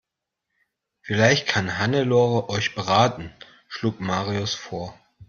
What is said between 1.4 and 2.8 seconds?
kann Hannelore euch